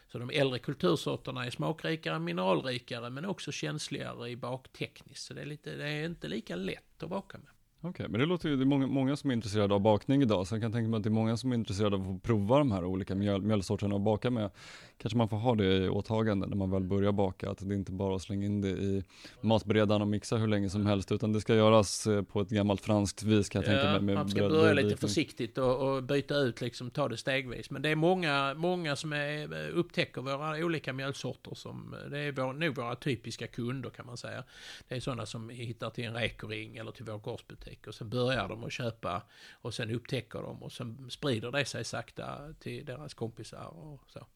[0.09, 5.27] Så de äldre kultursorterna är smakrikare, mineralrikare men också känsligare i baktekniskt.
[5.27, 7.49] Så det är, lite, det är inte lika lätt att baka med.
[7.81, 10.47] Okej, men det låter ju, det är många, många som är intresserade av bakning idag,
[10.47, 12.59] så jag kan tänka mig att det är många som är intresserade av att prova
[12.59, 14.51] de här olika mjöl, mjölsorterna och baka med.
[14.99, 17.93] Kanske man får ha det i åtagande när man väl börjar baka, att det inte
[17.93, 19.05] bara är att slänga in det i
[19.41, 22.81] matberedaren och mixa hur länge som helst, utan det ska göras eh, på ett gammalt
[22.81, 24.01] franskt vis kan jag tänka mig.
[24.01, 27.71] Med man ska börja lite försiktigt och, och byta ut, liksom ta det stegvis.
[27.71, 32.53] Men det är många, många som är, upptäcker våra olika mjölsorter som, det är vår,
[32.53, 34.45] nog våra typiska kunder kan man säga.
[34.89, 38.48] Det är sådana som hittar till en rekoring eller till vår gårdsbutik och sen börjar
[38.48, 43.14] de att köpa och sen upptäcker de och sen sprider det sig sakta till deras
[43.14, 44.26] kompisar och så.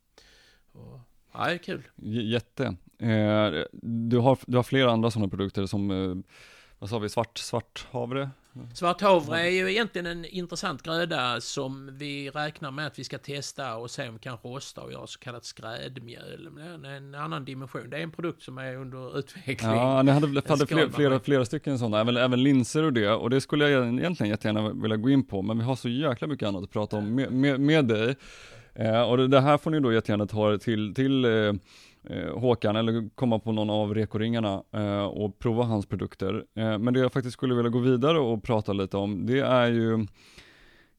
[0.73, 1.01] Och,
[1.33, 1.83] ja, det är kul.
[1.97, 2.65] J- Jätte.
[2.99, 6.17] Eh, du, har, du har flera andra sådana produkter som, eh,
[6.79, 8.31] vad sa vi, svart, svart havre?
[8.75, 13.77] Svarthavre är ju egentligen en intressant gröda som vi räknar med att vi ska testa
[13.77, 16.49] och se om vi kan rosta och göra så kallat skrädmjöl.
[16.51, 17.91] Men det är en annan dimension.
[17.91, 19.71] Det är en produkt som är under utveckling.
[19.71, 23.09] Ja, ni hade, hade ska flera, flera, flera stycken sådana, även, även linser och det,
[23.09, 26.27] och det skulle jag egentligen jättegärna vilja gå in på, men vi har så jäkla
[26.27, 28.17] mycket annat att prata om med, med, med dig.
[28.75, 31.53] Eh, och det, det här får ni då jättegärna ta till, till eh,
[32.05, 36.45] eh, Håkan eller komma på någon av rekoringarna eh, och prova hans produkter.
[36.55, 39.71] Eh, men det jag faktiskt skulle vilja gå vidare och prata lite om, det är
[39.71, 40.07] ju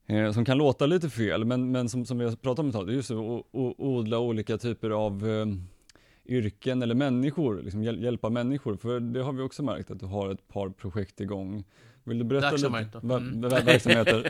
[0.08, 2.76] eh, som kan låta lite fel, men, men som, som vi har pratat om ett
[2.76, 3.46] tag, det är just att
[3.78, 5.46] odla olika typer av eh,
[6.26, 10.06] yrken eller människor, liksom hjäl- hjälpa människor, för det har vi också märkt att du
[10.06, 11.64] har ett par projekt igång.
[12.04, 13.00] Vill du berätta Verksamheter.
[13.04, 13.16] lite?
[13.16, 13.42] Mm.
[13.46, 14.30] Ver- ver- verksamheter.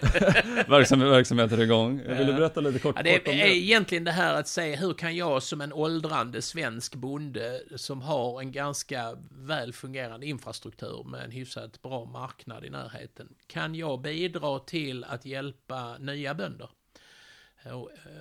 [0.70, 2.02] Verksam, verksamheter igång.
[2.08, 3.56] Vill du berätta lite kort, Ja, det kort om är det?
[3.56, 8.42] egentligen det här att säga hur kan jag som en åldrande svensk bonde som har
[8.42, 14.60] en ganska väl fungerande infrastruktur med en hyfsat bra marknad i närheten, kan jag bidra
[14.60, 16.70] till att hjälpa nya bönder?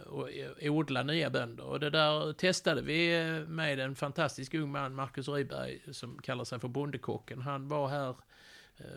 [0.07, 0.29] Och,
[0.63, 1.65] odla nya bönder.
[1.65, 6.61] Och det där testade vi med en fantastisk ung man, Marcus Ryberg, som kallar sig
[6.61, 7.41] för Bondekocken.
[7.41, 8.15] Han var här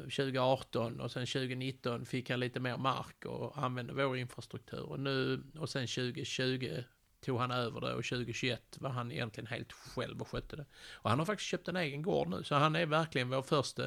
[0.03, 4.83] 2018 och sen 2019 fick han lite mer mark och använde vår infrastruktur.
[4.83, 6.83] Och nu och sen 2020
[7.21, 10.65] tog han över det och 2021 var han egentligen helt själv och skötte det.
[10.91, 13.83] Och han har faktiskt köpt en egen gård nu så han är verkligen vår första,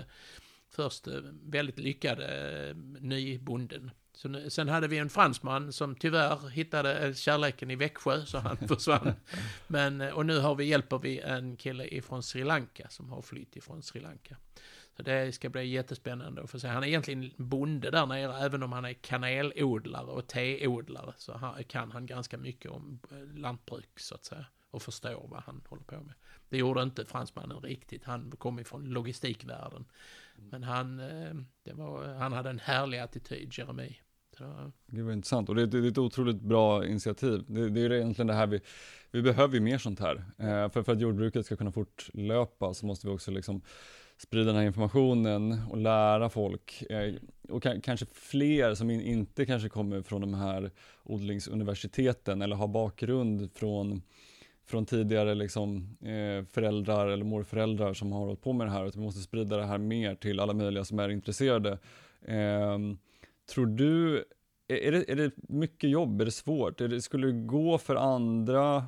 [0.68, 1.10] första
[1.42, 2.26] väldigt lyckade
[2.68, 3.90] eh, nybonden.
[4.12, 8.38] Så nu, sen hade vi en fransman som tyvärr hittade eh, kärleken i Växjö så
[8.38, 9.12] han försvann.
[9.66, 13.22] Men, eh, och nu har vi, hjälper vi en kille ifrån Sri Lanka som har
[13.22, 14.36] flytt ifrån Sri Lanka.
[14.96, 16.68] Så det ska bli jättespännande att få se.
[16.68, 21.12] Han är egentligen bonde där nere, även om han är kanelodlare och teodlare.
[21.16, 24.46] Så han, kan han ganska mycket om eh, lantbruk, så att säga.
[24.70, 26.14] Och förstår vad han håller på med.
[26.48, 28.04] Det gjorde inte fransmannen riktigt.
[28.04, 29.84] Han kom ifrån logistikvärlden.
[30.36, 33.96] Men han, eh, det var, han hade en härlig attityd, Jeremy.
[34.86, 37.44] Det var- intressant och det, det, det är ett otroligt bra initiativ.
[37.46, 38.60] Det, det är egentligen det här vi,
[39.10, 40.16] vi behöver ju mer sånt här.
[40.38, 43.62] Eh, för, för att jordbruket ska kunna fortlöpa så måste vi också liksom
[44.16, 46.82] sprida den här informationen och lära folk.
[46.90, 47.14] Eh,
[47.48, 50.70] och kanske fler som inte kanske kommer från de här
[51.04, 54.02] odlingsuniversiteten eller har bakgrund från
[54.66, 58.84] från tidigare liksom, eh, föräldrar eller morföräldrar som har hållit på med det här.
[58.84, 61.78] Att vi måste sprida det här mer till alla möjliga som är intresserade.
[62.26, 62.98] Ehm,
[63.54, 64.24] tror du,
[64.68, 66.20] är är det, är det mycket jobb?
[66.20, 66.80] Är det svårt?
[66.80, 68.84] Är det, skulle det gå för andra,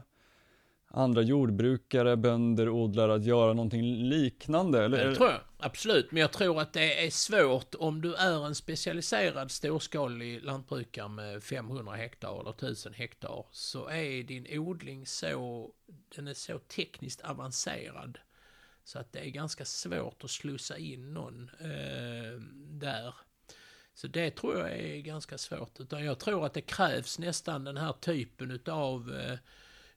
[0.90, 4.84] andra jordbrukare, bönder, odlare att göra någonting liknande?
[4.84, 6.12] Eller, Det tror jag, absolut.
[6.12, 11.42] Men jag tror att det är svårt om du är en specialiserad storskalig lantbrukare med
[11.42, 13.46] 500 hektar eller 1000 hektar.
[13.50, 15.70] Så är din odling så,
[16.16, 18.18] den är så tekniskt avancerad.
[18.84, 23.14] Så att det är ganska svårt att slussa in någon eh, där.
[23.94, 25.80] Så det tror jag är ganska svårt.
[25.80, 29.38] Utan jag tror att det krävs nästan den här typen utav eh,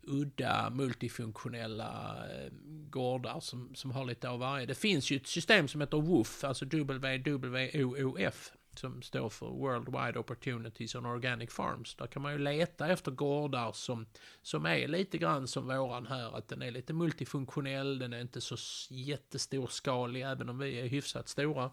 [0.04, 2.52] udda multifunktionella eh,
[2.90, 4.66] gårdar som, som har lite av varje.
[4.66, 10.20] Det finns ju ett system som heter WOOF, alltså WWOOF, som står för World Wide
[10.20, 11.96] Opportunities on Organic Farms.
[11.96, 14.06] Där kan man ju leta efter gårdar som,
[14.42, 18.42] som är lite grann som våran här, att den är lite multifunktionell, den är inte
[18.42, 18.56] så
[18.90, 21.66] jättestorskalig, även om vi är hyfsat stora.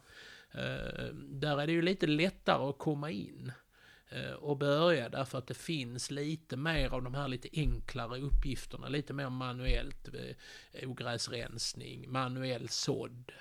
[0.55, 3.53] Uh, där är det ju lite lättare att komma in
[4.11, 8.88] Eh, och börja därför att det finns lite mer av de här lite enklare uppgifterna,
[8.88, 10.09] lite mer manuellt,
[10.73, 13.33] eh, ogräsrensning, manuell sådd,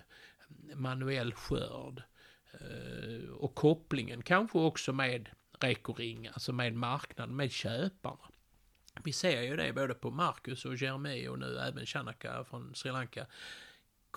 [0.76, 2.04] manuell skörd
[2.52, 8.30] eh, och kopplingen kanske också med rekoring, alltså med marknaden, med köparna.
[9.04, 12.92] Vi ser ju det både på Marcus och Jeremy och nu även Chanaka från Sri
[12.92, 13.28] Lanka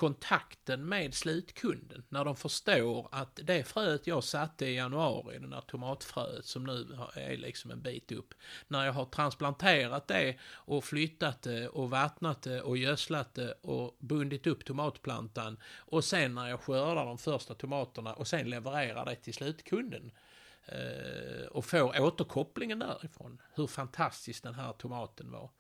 [0.01, 2.05] kontakten med slutkunden.
[2.09, 6.99] När de förstår att det fröet jag satte i januari, det där tomatfröet som nu
[7.15, 8.35] är liksom en bit upp.
[8.69, 13.97] När jag har transplanterat det och flyttat det och vattnat det och gödslat det och
[13.99, 15.59] bundit upp tomatplantan.
[15.79, 20.13] Och sen när jag skördar de första tomaterna och sen levererar det till slutkunden
[20.67, 23.43] eh, och får återkopplingen därifrån.
[23.55, 25.51] Hur fantastisk den här tomaten var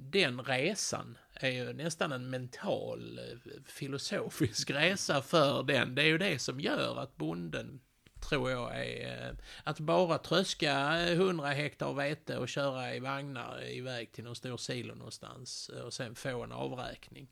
[0.00, 5.94] den resan är ju nästan en mental eh, filosofisk resa för den.
[5.94, 7.80] Det är ju det som gör att bonden
[8.28, 9.34] tror jag är eh,
[9.64, 14.94] att bara tröska 100 hektar vete och köra i vagnar iväg till någon stor silo
[14.94, 17.28] någonstans och sen få en avräkning.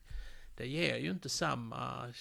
[0.56, 2.12] Det ger ju inte samma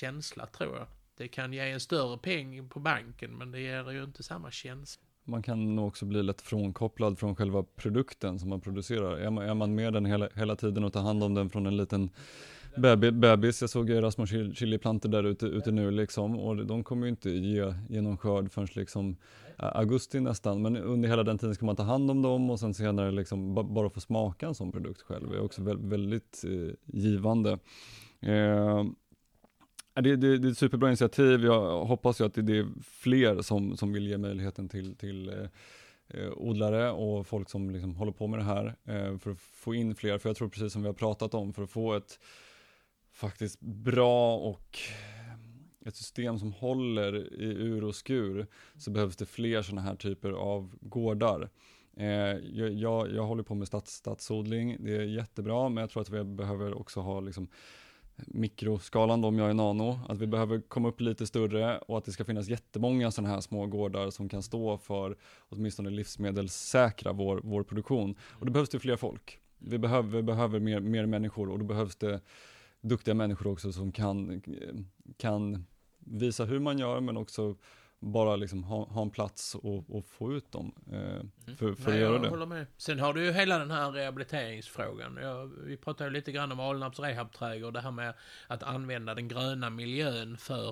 [0.00, 0.86] känsla tror jag.
[1.16, 5.02] Det kan ge en större peng på banken men det ger ju inte samma känsla
[5.24, 9.16] man kan nog också bli lätt frånkopplad från själva produkten som man producerar.
[9.16, 11.66] Är man, är man med den hela, hela tiden och tar hand om den från
[11.66, 12.10] en liten
[13.12, 17.10] bebis, jag såg ju små chiliplantor där ute, ute nu liksom och de kommer ju
[17.10, 19.16] inte ge, ge någon skörd förrän liksom
[19.56, 22.74] augusti nästan, men under hela den tiden ska man ta hand om dem och sen
[22.74, 26.74] senare liksom bara få smaka en sån produkt själv det är också väldigt, väldigt eh,
[26.86, 27.58] givande.
[28.20, 28.84] Eh,
[30.00, 31.44] det, det, det är ett superbra initiativ.
[31.44, 35.28] Jag hoppas ju att det, det är fler som, som vill ge möjligheten till, till
[35.28, 35.46] eh,
[36.08, 39.74] eh, odlare och folk som liksom håller på med det här eh, för att få
[39.74, 40.18] in fler.
[40.18, 42.18] För jag tror precis som vi har pratat om, för att få ett
[43.12, 44.78] faktiskt bra och
[45.86, 50.30] ett system som håller i ur och skur så behövs det fler sådana här typer
[50.30, 51.50] av gårdar.
[51.96, 56.02] Eh, jag, jag, jag, håller på med stads, stadsodling, det är jättebra, men jag tror
[56.02, 57.48] att vi behöver också ha liksom
[58.26, 62.04] mikroskalan då om jag är nano, att vi behöver komma upp lite större och att
[62.04, 65.16] det ska finnas jättemånga sådana här små gårdar som kan stå för
[65.48, 68.14] åtminstone livsmedelssäkra vår, vår produktion.
[68.22, 69.38] Och då behövs det fler folk.
[69.58, 72.20] Vi behöver, vi behöver mer, mer människor och då behövs det
[72.80, 74.42] duktiga människor också som kan,
[75.16, 75.66] kan
[75.98, 77.56] visa hur man gör men också
[78.00, 81.30] bara liksom ha, ha en plats och, och få ut dem eh, mm.
[81.56, 82.28] för, för Nej, att göra det.
[82.28, 82.66] Håller med.
[82.76, 85.18] Sen har du ju hela den här rehabiliteringsfrågan.
[85.22, 88.14] Jag, vi pratade ju lite grann om Alnarps rehabträdgård, det här med
[88.46, 90.68] att använda den gröna miljön för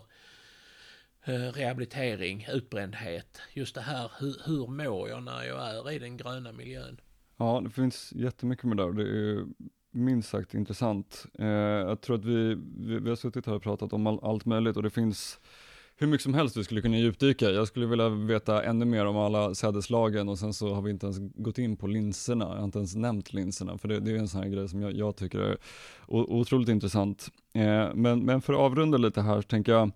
[1.25, 3.41] eh, rehabilitering, utbrändhet.
[3.53, 7.01] Just det här, hur, hur mår jag när jag är i den gröna miljön?
[7.37, 8.93] Ja, det finns jättemycket med det.
[8.93, 9.47] Det är
[9.91, 11.27] minst sagt intressant.
[11.39, 14.45] Eh, jag tror att vi, vi, vi har suttit här och pratat om all, allt
[14.45, 15.41] möjligt och det finns
[16.01, 17.51] hur mycket som helst vi skulle kunna djupdyka.
[17.51, 21.07] Jag skulle vilja veta ännu mer om alla sädeslagen och sen så har vi inte
[21.07, 22.45] ens gått in på linserna.
[22.45, 24.83] Jag har inte ens nämnt linserna för det, det är en sån här grej som
[24.83, 25.57] jag, jag tycker är
[26.07, 27.29] otroligt intressant.
[27.55, 29.93] Eh, men, men för att avrunda lite här så tänker jag Eh,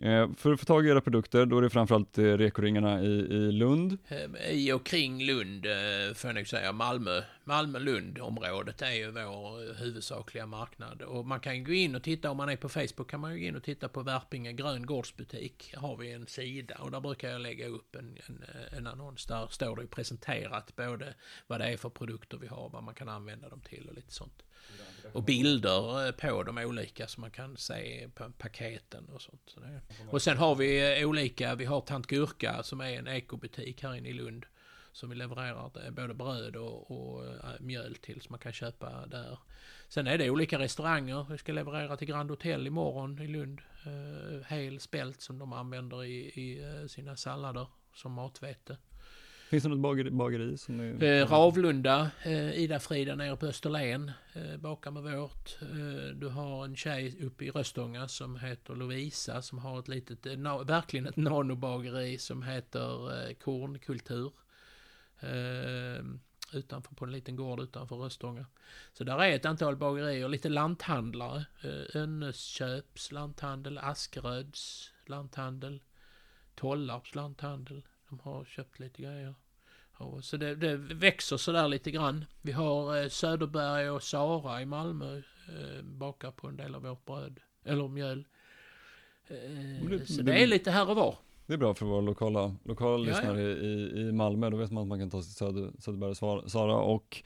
[0.00, 3.06] Eh, för att få tag i era produkter, då är det framförallt eh, rekoringarna i,
[3.06, 3.98] i Lund.
[4.08, 5.66] Eh, I och kring Lund,
[6.14, 7.22] får jag nog säga, Malmö.
[7.44, 11.02] Malmö-Lund-området är ju vår huvudsakliga marknad.
[11.02, 13.40] Och man kan gå in och titta, om man är på Facebook, kan man ju
[13.40, 15.74] gå in och titta på Värpinge grön gårdsbutik.
[15.76, 18.44] har vi en sida och där brukar jag lägga upp en, en,
[18.76, 19.26] en annons.
[19.26, 21.14] Där står det presenterat både
[21.46, 24.12] vad det är för produkter vi har, vad man kan använda dem till och lite
[24.12, 24.42] sånt.
[25.12, 29.56] Och bilder eh, på de olika som man kan se på paketen och sånt.
[30.10, 33.94] Och sen har vi eh, olika, vi har Tant Gurka som är en ekobutik här
[33.94, 34.46] inne i Lund.
[34.92, 37.24] Som vi levererar eh, både bröd och, och
[37.60, 39.38] mjöl till som man kan köpa där.
[39.88, 41.26] Sen är det olika restauranger.
[41.30, 43.60] Vi ska leverera till Grand Hotel imorgon i Lund.
[44.46, 48.76] hel spelt som de använder i, i sina sallader som matvete.
[49.52, 50.10] Finns det något bageri?
[50.10, 51.02] bageri som är...
[51.02, 55.58] eh, Ravlunda, eh, Ida-Frida nere på Österlen, eh, bakar med vårt.
[55.62, 60.26] Eh, du har en tjej uppe i Röstånga som heter Lovisa som har ett litet,
[60.26, 64.32] eh, na, verkligen ett nanobageri som heter eh, Kornkultur.
[65.20, 66.04] Eh,
[66.52, 68.46] utanför på en liten gård utanför Röstånga.
[68.92, 71.44] Så där är ett antal bagerier, lite lanthandlare.
[71.62, 75.82] Eh, Önnesköps lanthandel, Askeröds lanthandel,
[76.54, 77.82] Tollarps lanthandel.
[78.08, 79.34] De har köpt lite grejer.
[79.96, 82.24] Och så det, det växer sådär lite grann.
[82.42, 87.04] Vi har eh, Söderberg och Sara i Malmö eh, bakar på en del av vårt
[87.04, 87.40] bröd.
[87.64, 88.24] Eller mjöl.
[89.28, 91.14] Eh, det, så det, är lite här och var.
[91.46, 93.48] Det är bra för våra lokala, lokala ja, lyssnare ja.
[93.48, 94.50] I, i Malmö.
[94.50, 97.22] Då vet man att man kan ta sig till Söder, Söderberg och Sara och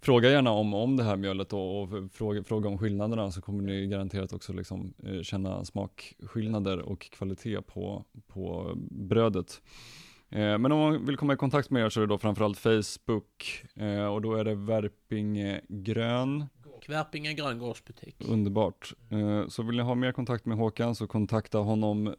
[0.00, 3.62] fråga gärna om, om det här mjölet och, och fråga, fråga om skillnaderna så kommer
[3.62, 9.62] ni garanterat också liksom, känna smakskillnader och kvalitet på, på brödet.
[10.30, 12.58] Eh, men om man vill komma i kontakt med er så är det då framförallt
[12.58, 16.46] Facebook eh, och då är det Värpingegrön.
[16.88, 18.16] Värpingegrön gårdsbutik.
[18.28, 18.92] Underbart.
[19.10, 22.14] Eh, så vill ni ha mer kontakt med Håkan så kontakta honom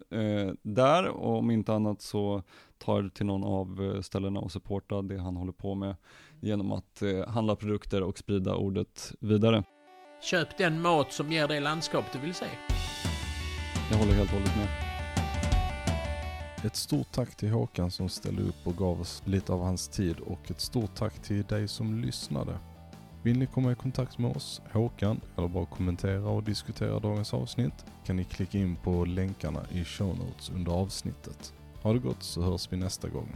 [0.62, 2.44] där och om inte annat så
[2.78, 5.96] ta er till någon av ställena och supporta det han håller på med
[6.42, 9.64] genom att handla produkter och sprida ordet vidare.
[10.22, 12.46] Köp den mat som ger det landskap du vill se.
[13.92, 14.87] Jag håller helt och hållet med.
[16.68, 20.20] Ett stort tack till Håkan som ställde upp och gav oss lite av hans tid
[20.20, 22.60] och ett stort tack till dig som lyssnade.
[23.24, 27.86] Vill ni komma i kontakt med oss, Håkan, eller bara kommentera och diskutera dagens avsnitt
[28.06, 31.54] kan ni klicka in på länkarna i show notes under avsnittet.
[31.82, 33.36] Ha det gott så hörs vi nästa gång.